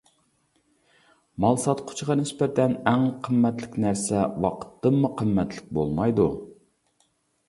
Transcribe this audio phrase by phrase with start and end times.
[1.43, 6.27] مال ساتقۇچىغا نىسبەتەن، ئەڭ قىممەتلىك نەرسە ۋاقىتتىنمۇ قىممەتلىك بولمايدۇ.